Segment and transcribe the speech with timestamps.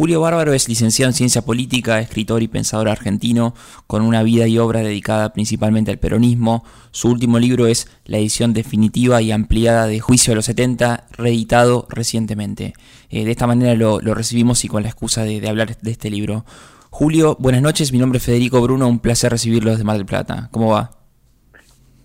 [0.00, 3.52] Julio Bárbaro es licenciado en Ciencia Política, escritor y pensador argentino,
[3.86, 6.64] con una vida y obra dedicada principalmente al peronismo.
[6.90, 11.86] Su último libro es la edición definitiva y ampliada de Juicio a los 70, reeditado
[11.90, 12.72] recientemente.
[13.10, 16.46] Eh, de esta manera lo, recibimos y con la excusa de, hablar de este libro.
[16.88, 20.48] Julio, buenas noches, mi nombre es Federico Bruno, un placer recibirlo desde Mar del Plata.
[20.50, 20.92] ¿Cómo va?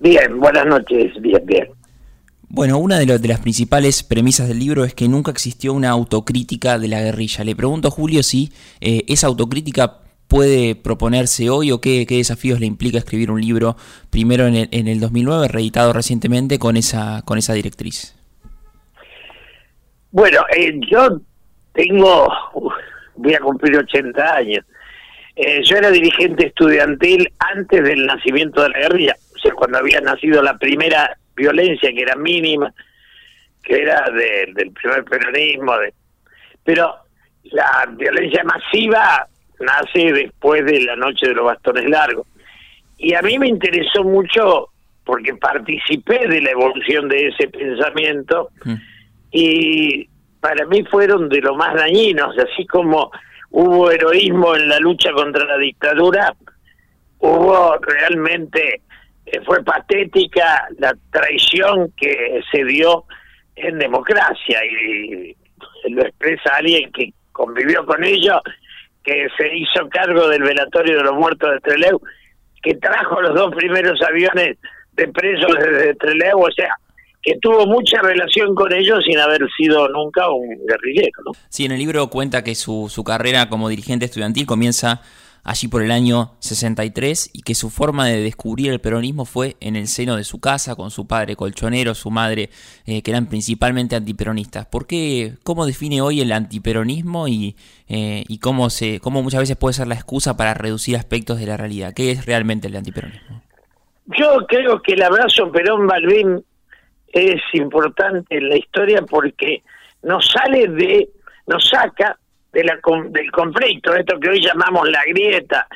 [0.01, 1.69] Bien, buenas noches, bien, bien.
[2.49, 6.87] Bueno, una de, las principales premisas del libro es que nunca existió una autocrítica de
[6.87, 7.43] la guerrilla.
[7.43, 8.51] Le pregunto a Julio si
[8.81, 13.75] eh, esa autocrítica puede proponerse hoy o qué, desafíos le implica escribir un libro
[14.09, 18.15] primero en el, en el 2009, reeditado recientemente con esa, con esa directriz.
[20.11, 21.19] Bueno, eh, yo
[21.73, 22.27] tengo,
[23.15, 24.65] voy a cumplir 80 años.
[25.35, 29.99] Eh, yo era dirigente estudiantil antes del nacimiento de la guerrilla, o sea, cuando había
[29.99, 32.73] nacido la primera violencia que era mínima,
[33.63, 35.93] que era del primer peronismo, de,
[36.63, 36.95] pero
[37.43, 39.27] la violencia masiva
[39.59, 42.27] nace después de la noche de los bastones largos.
[42.97, 44.69] Y a mí me interesó mucho
[45.03, 48.75] porque participé de la evolución de ese pensamiento mm.
[49.31, 53.11] y para mí fueron de lo más dañinos, así como
[53.51, 56.33] hubo heroísmo en la lucha contra la dictadura,
[57.19, 58.81] hubo realmente
[59.45, 63.05] fue patética la traición que se dio
[63.55, 65.35] en democracia y,
[65.89, 68.41] lo expresa alguien que convivió con ellos,
[69.03, 72.01] que se hizo cargo del velatorio de los muertos de Trelew,
[72.63, 74.57] que trajo los dos primeros aviones
[74.93, 76.75] de presos desde Trelew, o sea,
[77.25, 81.23] que tuvo mucha relación con ellos sin haber sido nunca un guerrillero.
[81.25, 81.31] ¿no?
[81.49, 85.01] Sí, en el libro cuenta que su, su carrera como dirigente estudiantil comienza
[85.43, 89.75] allí por el año 63 y que su forma de descubrir el peronismo fue en
[89.75, 92.49] el seno de su casa, con su padre colchonero, su madre,
[92.85, 94.67] eh, que eran principalmente antiperonistas.
[94.67, 97.55] ¿Por qué, cómo define hoy el antiperonismo y,
[97.87, 101.47] eh, y cómo, se, cómo muchas veces puede ser la excusa para reducir aspectos de
[101.47, 101.93] la realidad?
[101.95, 103.41] ¿Qué es realmente el antiperonismo?
[104.17, 106.43] Yo creo que el abrazo Perón-Balbín
[107.15, 109.63] es importante en la historia porque
[110.03, 111.09] nos sale de,
[111.47, 112.17] nos saca
[112.51, 112.69] del
[113.31, 115.67] conflicto, esto que hoy llamamos la grieta,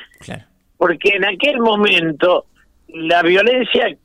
[0.76, 2.46] porque en aquel momento
[2.88, 3.96] la violencia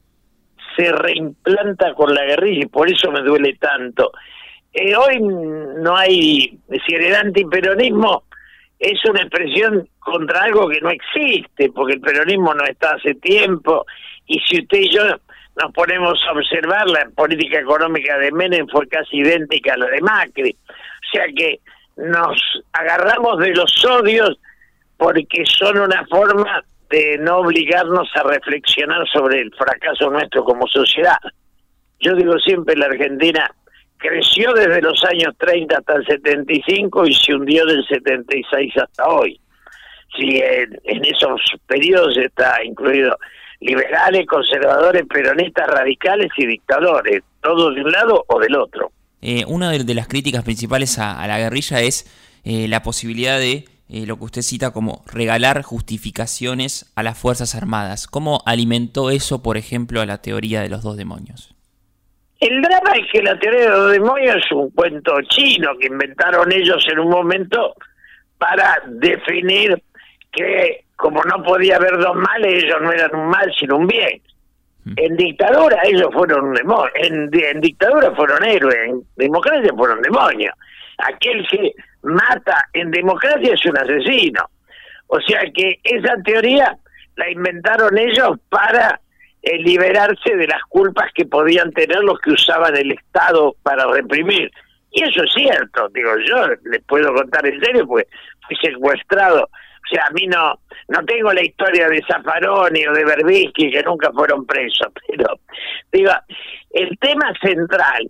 [0.75, 4.11] se reimplanta con la guerrilla y por eso me duele tanto.
[4.73, 8.23] Eh, hoy no hay, decir, el antiperonismo
[8.79, 13.85] es una expresión contra algo que no existe, porque el peronismo no está hace tiempo,
[14.27, 15.01] y si usted y yo
[15.61, 20.01] nos ponemos a observar, la política económica de Menem fue casi idéntica a la de
[20.01, 20.55] Macri.
[20.67, 21.59] O sea que
[21.97, 22.37] nos
[22.73, 24.37] agarramos de los odios
[24.97, 31.17] porque son una forma de no obligarnos a reflexionar sobre el fracaso nuestro como sociedad.
[31.99, 33.49] Yo digo siempre, la Argentina
[33.97, 39.39] creció desde los años 30 hasta el 75 y se hundió del 76 hasta hoy.
[40.15, 43.17] Si en, en esos periodos está incluido
[43.59, 48.91] liberales, conservadores, peronistas, radicales y dictadores, todos de un lado o del otro.
[49.21, 52.05] Eh, una de, las críticas principales a, la guerrilla es
[52.43, 57.55] eh, la posibilidad de eh, lo que usted cita como regalar justificaciones a las Fuerzas
[57.55, 58.07] Armadas.
[58.07, 61.55] ¿Cómo alimentó eso, por ejemplo, a la teoría de los dos demonios?
[62.39, 66.51] El drama es que la teoría de los demonios es un cuento chino que inventaron
[66.51, 67.75] ellos en un momento
[68.37, 69.81] para definir
[70.31, 74.21] que como no podía haber dos males, ellos no eran un mal sino un bien.
[74.97, 80.53] En dictadura ellos fueron demonios, en, en, dictadura fueron héroes, en democracia fueron demonios.
[80.99, 81.73] Aquel que
[82.03, 84.47] mata en democracia es un asesino.
[85.07, 86.77] O sea que esa teoría
[87.15, 88.99] la inventaron ellos para
[89.41, 94.51] eh, liberarse de las culpas que podían tener los que usaban el Estado para reprimir.
[94.91, 98.05] Y eso es cierto, digo, yo les puedo contar en serio, pues
[98.47, 99.49] fui secuestrado
[99.85, 103.83] o sea, a mí no, no tengo la historia de Zaffaroni o de Berbisky que
[103.83, 105.39] nunca fueron presos, pero
[105.91, 106.11] digo,
[106.71, 108.09] el tema central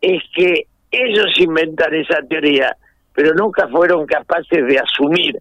[0.00, 2.76] es que ellos inventan esa teoría,
[3.14, 5.40] pero nunca fueron capaces de asumir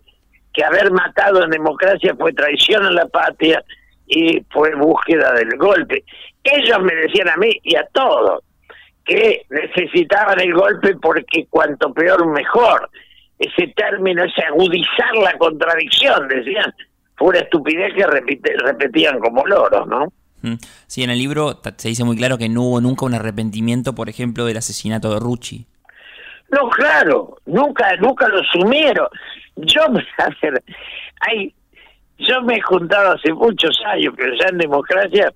[0.53, 3.63] que haber matado en democracia fue traición a la patria
[4.07, 6.03] y fue búsqueda del golpe.
[6.43, 8.43] Ellos me decían a mí y a todos
[9.05, 12.89] que necesitaban el golpe porque cuanto peor mejor
[13.39, 16.73] ese término, ese agudizar la contradicción, decían,
[17.15, 20.11] fue una estupidez que repetían como loros, ¿no?
[20.87, 24.09] Sí, en el libro se dice muy claro que no hubo nunca un arrepentimiento, por
[24.09, 25.65] ejemplo, del asesinato de Rucci.
[26.51, 29.07] No, claro, nunca, nunca lo sumieron.
[29.55, 29.89] Yo, a
[30.41, 30.63] ver,
[31.21, 31.53] hay,
[32.17, 35.33] yo me he juntado hace muchos años, pero ya en democracia,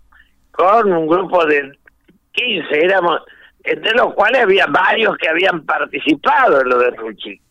[0.51, 1.77] con un grupo de
[2.31, 3.21] 15, éramos,
[3.63, 7.42] entre los cuales había varios que habían participado en lo de Rucci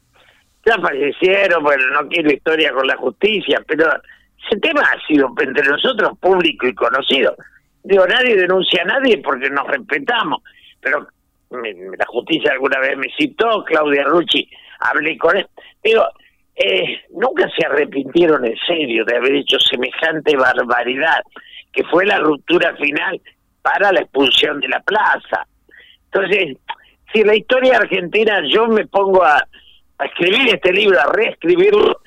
[0.64, 3.88] ya fallecieron, bueno, no quiero historia con la justicia, pero
[4.46, 7.34] ese tema ha sido entre nosotros público y conocido.
[7.82, 10.42] Digo, nadie denuncia a nadie porque nos respetamos,
[10.80, 11.06] pero
[11.50, 14.48] la justicia alguna vez me citó, Claudia Rucci,
[14.80, 15.46] hablé con él.
[15.82, 16.04] Digo,
[16.54, 21.22] eh, nunca se arrepintieron en serio de haber hecho semejante barbaridad,
[21.72, 23.20] que fue la ruptura final
[23.62, 25.46] para la expulsión de la plaza.
[26.04, 26.56] Entonces,
[27.12, 29.42] si la historia argentina yo me pongo a,
[30.04, 32.00] escribir este libro, a reescribirlo,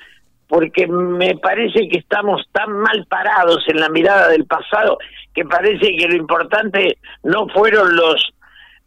[0.48, 4.98] porque me parece que estamos tan mal parados en la mirada del pasado
[5.34, 8.32] que parece que lo importante no fueron los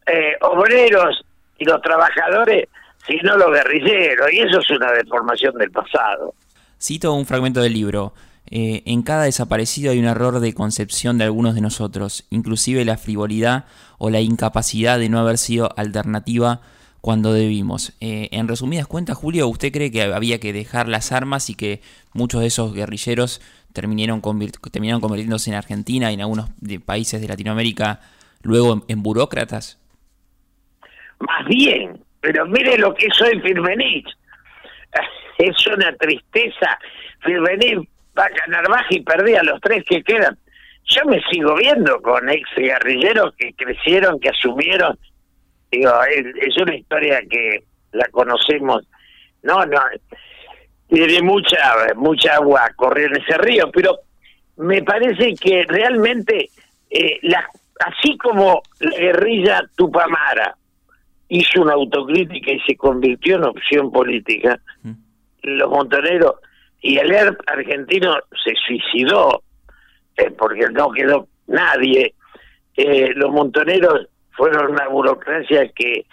[0.07, 1.23] eh, obreros
[1.57, 2.67] y los trabajadores,
[3.07, 6.33] sino los guerrilleros, y eso es una deformación del pasado.
[6.81, 8.13] Cito un fragmento del libro.
[8.51, 12.97] Eh, en cada desaparecido hay un error de concepción de algunos de nosotros, inclusive la
[12.97, 13.65] frivolidad
[14.00, 16.61] o la incapacidad de no haber sido alternativa
[17.01, 17.94] cuando debimos.
[18.01, 21.81] Eh, en resumidas cuentas, Julio, ¿usted cree que había que dejar las armas y que
[22.13, 23.42] muchos de esos guerrilleros
[23.74, 24.22] terminaron,
[24.72, 26.50] terminaron convirtiéndose en Argentina y en algunos
[26.86, 28.01] países de Latinoamérica
[28.42, 29.80] luego en, burócratas?
[31.19, 34.07] Más bien, pero mire lo que soy Firmenich.
[35.38, 36.78] Es una tristeza.
[37.22, 37.88] Firmenich
[38.18, 40.38] va a Narvaja y perdí a los tres que quedan.
[40.84, 45.00] Yo me sigo viendo con ex guerrilleros que crecieron, que asumieron
[45.71, 48.88] Digo, es, una historia que la conocemos.
[49.44, 49.80] No, no,
[50.88, 51.57] tiene mucha,
[51.95, 54.00] mucha agua correr en ese río, pero
[54.57, 56.50] me parece que realmente,
[56.89, 57.48] eh, la,
[57.80, 60.56] así como la guerrilla Tupamara
[61.30, 64.92] hizo una autocrítica y se convirtió en opción política, mm.
[65.44, 66.36] los montoneros
[66.81, 69.44] y el ERP argentino se suicidó
[70.18, 72.16] eh, porque no quedó nadie.
[72.75, 74.07] Eh, los montoneros
[74.39, 76.06] fueron una burocracia que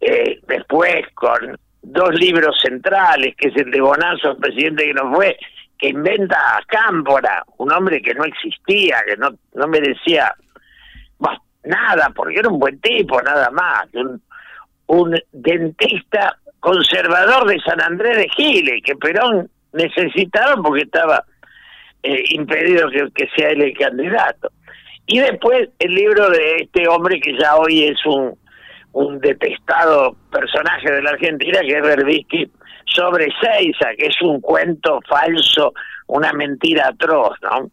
[0.00, 5.14] eh, después con dos libros centrales, que es el de Bonazo, el presidente que no
[5.14, 5.36] fue,
[5.78, 10.34] que inventa a Cámpora, un hombre que no existía, que no, no merecía
[11.64, 14.22] nada, porque era un buen tipo, nada más, un,
[14.86, 21.24] un dentista conservador de San Andrés de Giles, que Perón necesitaba porque estaba
[22.04, 24.50] eh, impedido que, que sea él el candidato.
[25.06, 28.36] Y después el libro de este hombre que ya hoy es un,
[28.92, 32.50] un detestado personaje de la Argentina, que es Berbisky,
[32.86, 35.72] sobre Seiza, que es un cuento falso,
[36.06, 37.70] una mentira atroz, ¿no?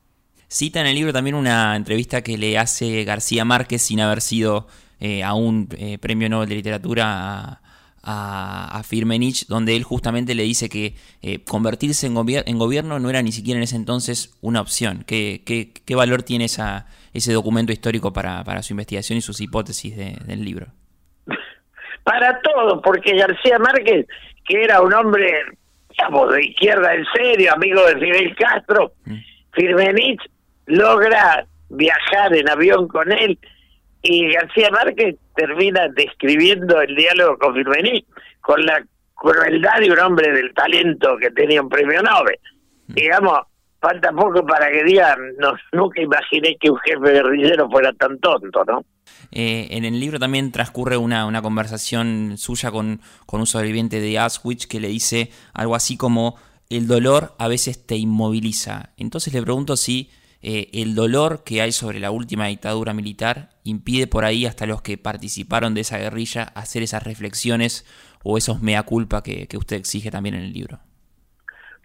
[0.48, 4.68] Cita en el libro también una entrevista que le hace García Márquez sin haber sido
[5.00, 7.62] eh, aún eh, premio Nobel de Literatura
[8.04, 13.10] a, a, Firmenich, donde él justamente le dice que eh, convertirse en, en, gobierno no
[13.10, 15.04] era ni siquiera en ese entonces una opción.
[15.08, 19.40] ¿Qué, qué, qué valor tiene esa, ese documento histórico para, para su investigación y sus
[19.42, 20.68] hipótesis del libro?
[22.04, 24.08] Para todo, porque García Márquez,
[24.46, 25.32] que era un hombre,
[25.90, 29.16] digamos, de izquierda en serio, amigo de Fidel Castro, mm.
[29.54, 30.22] Firmenich
[30.66, 33.38] logra viajar en avión con él
[34.02, 38.06] y García Márquez termina describiendo el diálogo con Firmenich
[38.42, 38.84] con la
[39.16, 42.38] crueldad de un hombre del talento que tenía un premio Nobel.
[42.88, 42.94] Mm.
[42.94, 43.40] Digamos,
[43.84, 48.64] falta poco para que digan, no, nunca imaginé que un jefe guerrillero fuera tan tonto,
[48.66, 48.86] ¿no?
[49.32, 54.18] Eh, en el libro también transcurre una, una conversación suya con, con un sobreviviente de
[54.18, 56.38] Auschwitz que le dice algo así como
[56.70, 58.92] el dolor a veces te inmoviliza.
[58.96, 60.10] Entonces le pregunto si
[60.42, 64.82] eh, el dolor que hay sobre la última dictadura militar impide por ahí hasta los
[64.82, 67.86] que participaron de esa guerrilla hacer esas reflexiones
[68.24, 70.80] o esos mea culpa que usted exige también en el libro.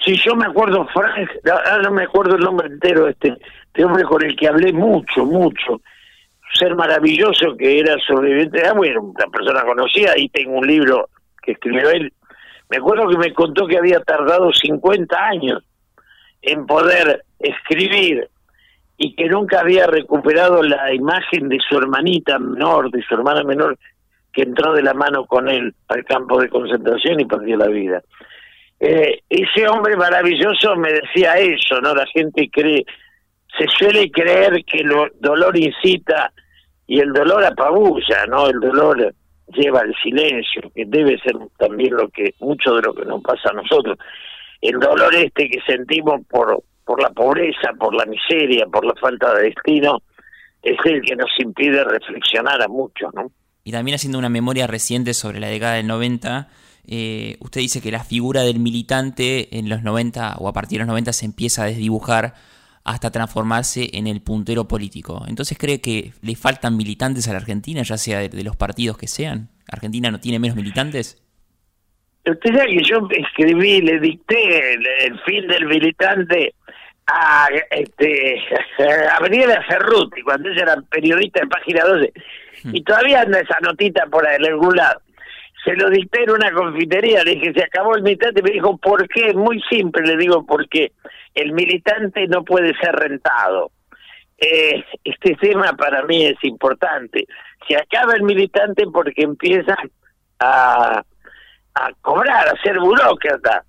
[0.04, 3.36] Sí, yo me acuerdo, Frank, ahora no me acuerdo el nombre entero, este,
[3.82, 5.80] hombre con el que hablé mucho, mucho,
[6.54, 11.08] ser maravilloso que era sobreviviente de bueno, una persona conocida, y tengo un libro
[11.42, 12.12] que escribió él.
[12.70, 15.64] Me acuerdo que me contó que había tardado 50 años
[16.42, 18.28] en poder escribir
[18.96, 23.78] y que nunca había recuperado la imagen de su hermanita menor, de su hermana menor,
[24.32, 28.02] que entró de la mano con él al campo de concentración y perdió la vida.
[28.80, 31.94] Eh, ese hombre maravilloso me decía eso, ¿no?
[31.94, 32.84] La gente cree,
[33.58, 36.32] se suele creer que el dolor incita
[36.86, 38.48] y el dolor apabulla, ¿no?
[38.48, 39.14] El dolor
[39.48, 43.50] lleva al silencio, que debe ser también lo que, mucho de lo que nos pasa
[43.50, 43.98] a nosotros.
[44.60, 49.34] El dolor este que sentimos por, por la pobreza, por la miseria, por la falta
[49.34, 50.02] de destino,
[50.62, 53.30] es el que nos impide reflexionar a muchos, ¿no?
[53.64, 56.48] Y también haciendo una memoria reciente sobre la década del 90,
[56.90, 60.80] eh, usted dice que la figura del militante en los 90 o a partir de
[60.80, 62.34] los 90 se empieza a desdibujar
[62.82, 65.22] hasta transformarse en el puntero político.
[65.28, 69.06] Entonces, ¿cree que le faltan militantes a la Argentina, ya sea de, los partidos que
[69.06, 69.50] sean?
[69.70, 71.22] ¿Argentina no tiene menos militantes?
[72.24, 76.54] Usted sabe que yo escribí, le dicté el, fin del militante
[77.06, 78.40] a este
[78.78, 82.12] a Gabriela Cerruti, cuando ella era periodista en Página 12,
[82.64, 82.76] hmm.
[82.76, 85.02] y todavía anda esa notita por ahí, en algún lado.
[85.64, 89.08] Se lo dicté en una confitería, le dije, se acabó el militante, me dijo, ¿por
[89.08, 89.34] qué?
[89.34, 90.92] Muy simple, le digo, porque
[91.34, 93.70] el militante no puede ser rentado.
[94.38, 97.26] Eh, este tema para mí es importante.
[97.66, 99.76] Se acaba el militante porque empieza
[100.38, 101.02] a
[101.78, 103.64] a cobrar, a ser burócrata.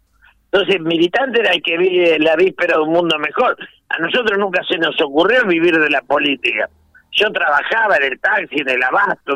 [0.52, 3.56] Entonces, militante era el que vive la víspera de un mundo mejor.
[3.90, 6.70] A nosotros nunca se nos ocurrió vivir de la política.
[7.12, 9.36] Yo trabajaba en el taxi, en el abasto,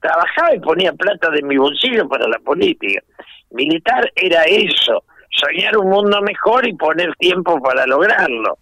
[0.00, 3.02] trabajaba y ponía plata de mi bolsillo para la política.
[3.50, 8.58] Militar era eso, soñar un mundo mejor y poner tiempo para lograrlo.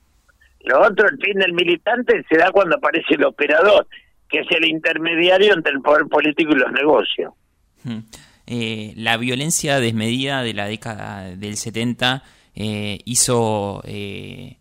[0.64, 3.86] Lo otro, el fin del militante, se da cuando aparece el operador,
[4.28, 7.32] que es el intermediario entre el poder político y los negocios.
[7.84, 8.00] Hmm.
[8.46, 12.22] Eh, la violencia desmedida de la década del 70
[12.54, 14.56] eh, hizo, eh,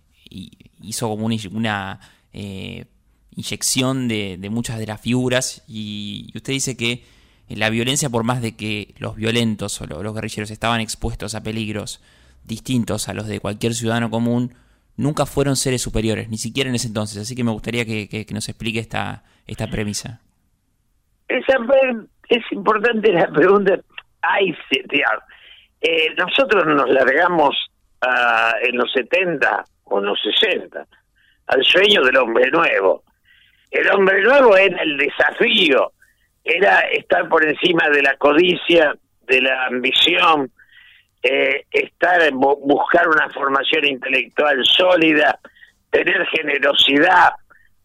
[0.81, 1.99] hizo como una,
[3.37, 7.05] inyección de, muchas de las figuras y, usted dice que
[7.47, 12.03] la violencia, por más de que los violentos o los, guerrilleros estaban expuestos a peligros
[12.43, 14.53] distintos a los de cualquier ciudadano común,
[14.97, 17.17] nunca fueron seres superiores, ni siquiera en ese entonces.
[17.21, 20.19] Así que me gustaría que, nos explique esta, esta premisa.
[21.27, 21.57] Esa
[22.29, 23.79] es importante la pregunta.
[24.21, 24.53] Ay,
[25.81, 27.55] eh, nosotros nos largamos
[28.03, 30.85] uh, en los 70 o en los 60
[31.47, 33.03] al sueño del hombre nuevo.
[33.71, 35.91] El hombre nuevo era el desafío,
[36.43, 38.95] era estar por encima de la codicia,
[39.27, 40.51] de la ambición,
[41.21, 45.39] eh, estar buscar una formación intelectual sólida,
[45.89, 47.31] tener generosidad.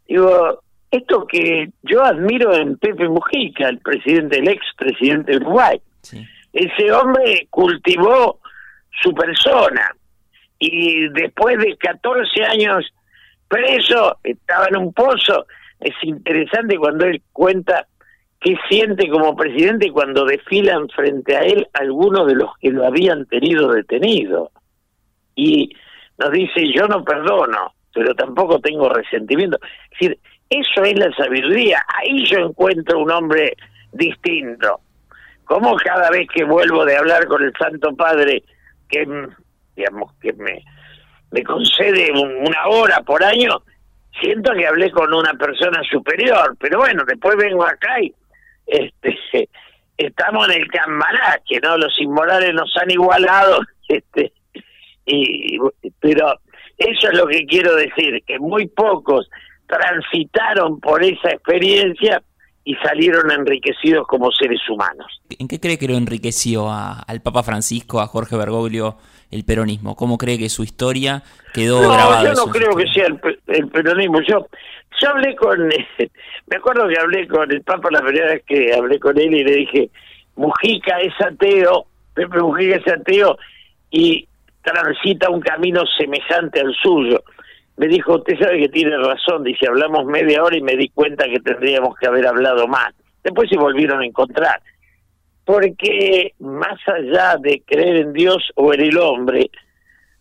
[0.07, 5.81] Digo, esto que yo admiro en Pepe Mujica, el presidente, el ex presidente de Uruguay.
[6.53, 8.41] Ese hombre cultivó
[9.03, 9.91] su persona
[10.59, 12.93] y después de 14 años
[13.49, 15.47] preso, estaba en un pozo.
[15.83, 17.87] Es interesante cuando él cuenta
[18.41, 23.27] qué siente como presidente cuando desfilan frente a él algunos de los que lo habían
[23.27, 24.51] tenido detenido.
[25.35, 25.71] Y
[26.19, 29.59] nos dice, yo no perdono, pero tampoco tengo resentimiento.
[29.93, 30.19] Es decir,
[30.51, 31.85] eso es la sabiduría.
[31.99, 33.57] Ahí yo encuentro un hombre
[33.93, 34.81] distinto.
[35.45, 38.43] Como cada vez que vuelvo de hablar con el Santo Padre,
[38.89, 39.07] que
[39.77, 40.63] digamos que me,
[41.31, 43.63] me concede una hora por año,
[44.21, 46.57] siento que hablé con una persona superior.
[46.59, 48.13] Pero bueno, después vengo acá y
[48.67, 49.17] este
[49.97, 51.77] estamos en el que ¿no?
[51.77, 54.33] Los inmorales nos han igualado, este
[55.05, 55.59] y
[55.99, 56.39] pero
[56.79, 59.29] eso es lo que quiero decir, que muy pocos
[59.67, 62.23] transitaron por esa experiencia
[62.65, 65.21] y salieron enriquecidos como seres humanos.
[65.39, 68.97] ¿En qué cree que lo enriqueció al Papa Francisco, a Jorge Bergoglio,
[69.31, 69.97] el peronismo?
[69.97, 72.25] ¿Cómo cree que su historia quedó grabada?
[72.25, 74.21] Yo no creo que sea el, peronismo.
[74.21, 74.47] Yo,
[75.01, 75.69] yo hablé con,
[76.47, 79.45] me acuerdo que hablé con el Papa la primera vez que hablé con él y
[79.45, 79.91] le dije,
[80.37, 83.39] Mujica es ateo, Pepe Mujica es ateo
[83.91, 84.29] y
[84.63, 87.25] transita un camino semejante al suyo
[87.77, 91.25] me dijo, usted sabe que tiene razón, dice, hablamos media hora y me di cuenta
[91.27, 92.95] que tendríamos que haber hablado más.
[93.23, 94.61] Después se volvieron a encontrar.
[95.45, 99.51] Porque más allá de creer en Dios o en el hombre,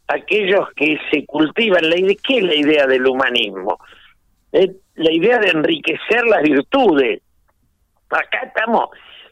[0.08, 3.78] aquellos que se cultivan la idea, ¿qué es la idea del humanismo?
[4.52, 7.22] Es la idea de enriquecer las virtudes.
[8.10, 8.90] Acá estamos,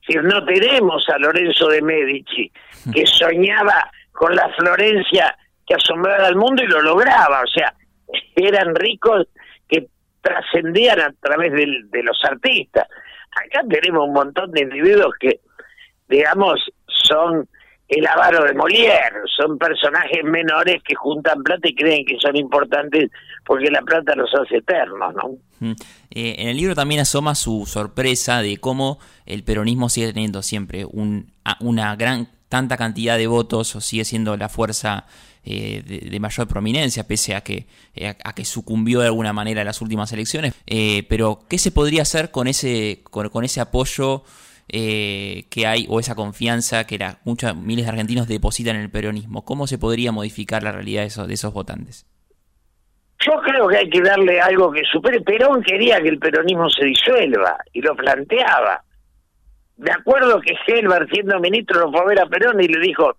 [0.07, 2.51] si no tenemos a Lorenzo de Medici,
[2.93, 5.35] que soñaba con la Florencia
[5.65, 7.73] que asombraba al mundo y lo lograba, o sea,
[8.35, 9.27] eran ricos
[9.67, 9.87] que
[10.21, 12.87] trascendían a través de los artistas.
[13.31, 15.39] Acá tenemos un montón de individuos que,
[16.07, 17.47] digamos, son
[17.89, 23.09] el avaro de Molière, son personajes menores que juntan plata y creen que son importantes
[23.43, 25.37] porque la plata los hace eternos, ¿no?
[25.59, 25.71] Mm.
[26.11, 30.85] Eh, en el libro también asoma su sorpresa de cómo el peronismo sigue teniendo siempre
[30.85, 35.05] un, una gran tanta cantidad de votos o sigue siendo la fuerza
[35.45, 37.65] eh, de, mayor prominencia, pese a que,
[37.95, 40.53] eh, a que sucumbió de alguna manera en las últimas elecciones.
[40.67, 44.23] Eh, pero, ¿qué se podría hacer con ese, con, ese apoyo
[44.67, 49.45] que hay o esa confianza que la, muchos miles de argentinos depositan en el peronismo?
[49.45, 52.05] ¿Cómo se podría modificar la realidad de esos, de votantes?
[53.25, 55.21] Yo creo que hay que darle algo que supere.
[55.21, 58.83] Perón quería que el peronismo se disuelva y lo planteaba.
[59.77, 63.17] De acuerdo que Gelbar, siendo ministro, lo fue a ver a Perón y le dijo,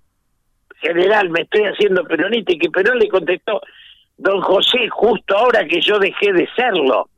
[0.80, 3.60] general, me estoy haciendo peronista, y que Perón le contestó,
[4.16, 7.08] don José, justo ahora que yo dejé de serlo.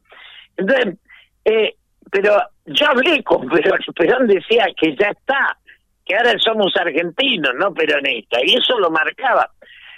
[0.57, 0.97] Entonces,
[1.45, 1.75] eh,
[2.11, 5.57] pero yo hablé con Perón, Perón decía que ya está,
[6.05, 9.51] que ahora somos argentinos, no peronistas, y eso lo marcaba.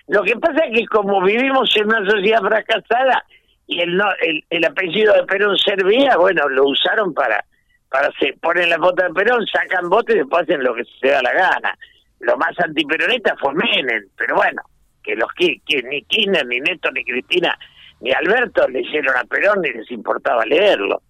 [0.09, 3.25] Lo que pasa es que como vivimos en una sociedad fracasada
[3.67, 4.07] y el, no,
[4.51, 7.43] el, apellido de Perón servía, bueno, lo usaron para
[7.89, 11.09] para se ponen la foto de Perón, sacan votos y después hacen lo que se
[11.09, 11.79] da la gana.
[12.25, 14.63] Lo más antiperonista fue Menem, pero bueno,
[15.03, 17.57] que los que, ni Kirchner, ni Néstor, ni Cristina,
[18.01, 21.03] ni Alberto leyeron a Perón ni les importaba leerlo.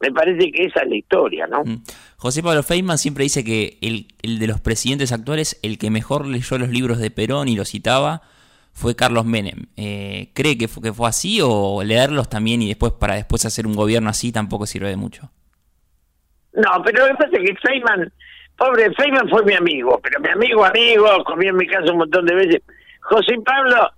[0.00, 1.64] Me parece que esa es la historia, ¿no?
[1.64, 1.82] Mm.
[2.16, 6.26] José Pablo Feynman siempre dice que el, el de los presidentes actuales, el que mejor
[6.26, 8.22] leyó los libros de Perón y lo citaba,
[8.72, 9.66] fue Carlos Menem.
[9.76, 13.66] Eh, ¿Cree que fue, que fue así o leerlos también y después para después hacer
[13.66, 15.30] un gobierno así tampoco sirve de mucho?
[16.52, 18.12] No, pero me parece que Feynman,
[18.58, 22.26] pobre Feynman fue mi amigo, pero mi amigo, amigo, comí en mi casa un montón
[22.26, 22.62] de veces.
[23.00, 23.90] José Pablo,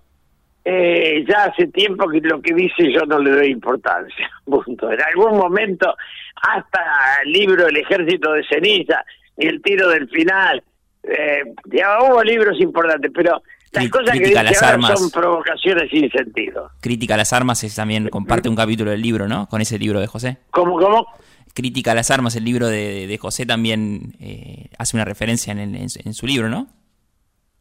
[0.65, 4.31] eh, ya hace tiempo que lo que dice yo no le doy importancia.
[4.45, 4.93] Punto.
[4.93, 5.97] En algún momento,
[6.43, 6.81] hasta
[7.25, 9.03] el libro El ejército de ceniza
[9.37, 10.63] y el tiro del final,
[11.03, 16.11] eh, ya hubo libros importantes, pero las cosas que dice las armas, son provocaciones sin
[16.11, 16.71] sentido.
[16.81, 19.47] Crítica a las armas es también comparte un capítulo del libro, ¿no?
[19.49, 20.39] Con ese libro de José.
[20.51, 21.07] ¿Cómo, cómo?
[21.55, 26.15] Crítica a las armas, el libro de, José también eh, hace una referencia en, en,
[26.15, 26.69] su libro, ¿no?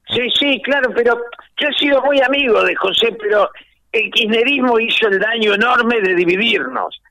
[0.08, 1.20] Sí, sí, claro, pero
[1.60, 3.50] yo he sido muy amigo de José, pero
[3.92, 7.02] el kirchnerismo hizo el daño enorme de dividirnos.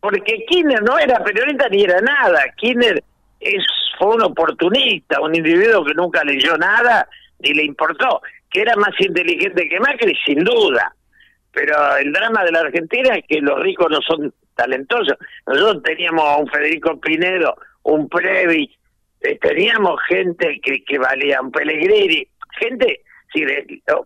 [0.00, 2.42] Porque Kirchner no era periodista ni era nada.
[2.56, 3.02] Kirchner
[3.38, 3.64] es,
[3.98, 7.06] fue un oportunista, un individuo que nunca leyó nada
[7.40, 8.22] ni le importó.
[8.50, 10.94] Que era más inteligente que Macri, sin duda.
[11.52, 15.16] Pero el drama de la Argentina es que los ricos no son talentosos.
[15.46, 18.70] Nosotros teníamos a un Federico Pinedo, un Previ,
[19.22, 22.26] eh, teníamos gente que, que valía, un Pellegrini,
[22.58, 23.00] gente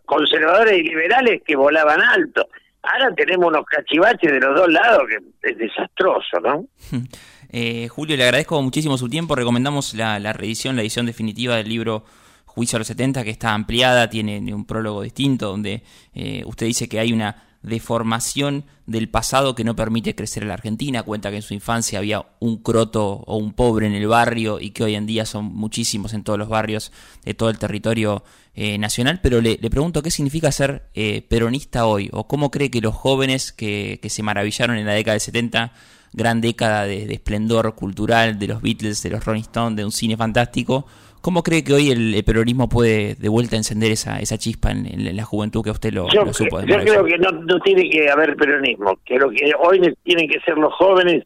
[0.04, 2.46] conservadores y liberales que volaban alto.
[2.82, 6.66] Ahora tenemos unos cachivaches de los dos lados que es desastroso, ¿no?
[7.56, 9.36] Eh, Julio, le agradezco muchísimo su tiempo.
[9.36, 12.04] Recomendamos la, la reedición, la edición definitiva del libro
[12.46, 15.84] Juicio a los 70, que está ampliada, tiene un prólogo distinto, donde
[16.14, 20.54] eh, usted dice que hay una deformación del pasado que no permite crecer en la
[20.54, 21.02] Argentina.
[21.02, 24.70] Cuenta que en su infancia había un croto o un pobre en el barrio y
[24.70, 26.92] que hoy en día son muchísimos en todos los barrios
[27.24, 28.22] de todo el territorio
[28.54, 29.20] eh, nacional.
[29.22, 33.52] Pero le, pregunto qué significa ser eh, peronista hoy o cómo cree que los jóvenes
[33.52, 35.72] que, se maravillaron en la década del 70,
[36.14, 39.92] gran década de, de esplendor cultural de los Beatles, de los Rolling Stones, de un
[39.92, 40.86] cine fantástico,
[41.24, 45.24] ¿Cómo cree que hoy el, peronismo puede de vuelta encender esa, esa chispa en, la
[45.24, 46.60] juventud que usted lo, yo, supo?
[46.60, 48.98] Yo creo que no, tiene que haber peronismo.
[49.06, 51.24] Creo que hoy tienen que ser los jóvenes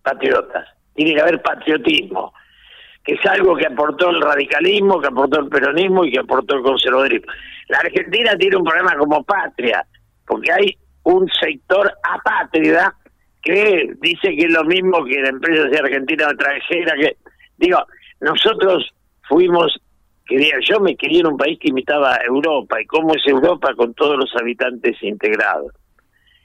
[0.00, 0.68] patriotas.
[0.94, 2.32] Tiene que haber patriotismo,
[3.02, 6.62] que es algo que aportó el radicalismo, que aportó el peronismo y que aportó el
[6.62, 7.32] conservadurismo.
[7.66, 9.84] La Argentina tiene un problema como patria,
[10.24, 12.94] porque hay un sector apátrida
[13.48, 17.16] que dice que es lo mismo que la empresa de argentina o extranjera, que
[17.56, 17.78] digo,
[18.20, 18.92] nosotros
[19.26, 19.74] fuimos,
[20.26, 23.72] quería, yo me quería en un país que imitaba a Europa, y cómo es Europa
[23.74, 25.72] con todos los habitantes integrados.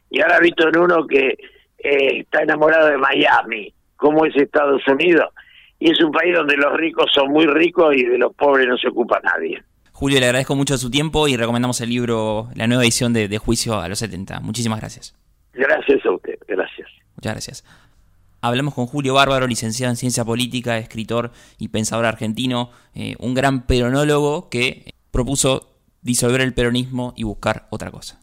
[0.09, 1.37] Y ahora he visto en uno que
[1.77, 5.27] eh, está enamorado de Miami, cómo es Estados Unidos,
[5.79, 8.77] y es un país donde los ricos son muy ricos y de los pobres no
[8.77, 9.61] se ocupa nadie.
[9.91, 13.37] Julio, le agradezco mucho su tiempo y recomendamos el libro, la nueva edición de, de
[13.39, 14.39] Juicio a los 70.
[14.39, 15.13] Muchísimas gracias.
[15.53, 16.92] Gracias a usted, gracias.
[17.23, 17.63] Muchas gracias.
[18.41, 23.65] Hablamos con Julio Bárbaro, licenciado en Ciencia Política, escritor y pensador argentino, eh, un gran
[23.65, 25.69] peronólogo que propuso
[26.01, 28.19] disolver el peronismo y buscar otra cosa.